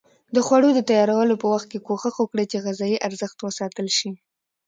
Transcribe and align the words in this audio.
د 0.35 0.37
خوړو 0.45 0.69
د 0.75 0.79
تیارولو 0.89 1.35
په 1.41 1.47
وخت 1.53 1.67
کې 1.71 1.83
کوښښ 1.87 2.15
وکړئ 2.19 2.45
چې 2.51 2.63
غذایي 2.65 2.97
ارزښت 3.07 3.37
وساتل 3.41 3.87
شي. 3.97 4.09